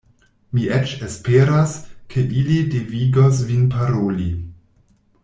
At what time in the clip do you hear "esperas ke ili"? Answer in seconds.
1.07-2.57